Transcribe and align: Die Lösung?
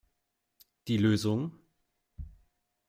Die 0.87 0.97
Lösung? 0.97 1.51